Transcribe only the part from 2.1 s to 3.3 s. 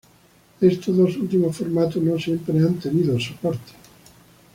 siempre han tenido